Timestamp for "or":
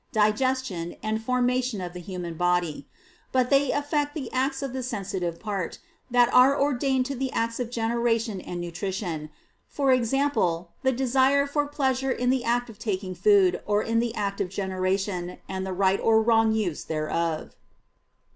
13.67-13.83, 15.99-16.19